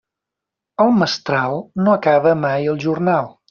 El 0.85 0.89
mestral 1.01 1.61
no 1.89 1.95
acaba 1.99 2.35
mai 2.49 2.69
el 2.75 2.85
jornal. 2.89 3.35